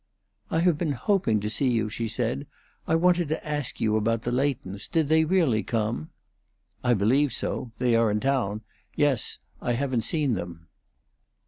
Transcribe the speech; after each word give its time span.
"I 0.49 0.61
have 0.61 0.79
been 0.79 0.93
hoping 0.93 1.39
to 1.41 1.47
see 1.51 1.69
you," 1.69 1.87
she 1.87 2.07
said. 2.07 2.47
"I 2.87 2.95
wanted 2.95 3.27
to 3.27 3.47
ask 3.47 3.79
you 3.79 3.97
about 3.97 4.23
the 4.23 4.31
Leightons. 4.31 4.87
Did 4.87 5.09
they 5.09 5.25
really 5.25 5.61
come?" 5.61 6.09
"I 6.83 6.95
believe 6.95 7.31
so. 7.31 7.71
They 7.77 7.95
are 7.95 8.09
in 8.09 8.19
town 8.19 8.61
yes. 8.95 9.37
I 9.61 9.73
haven't 9.73 10.01
seen 10.01 10.33
them." 10.33 10.69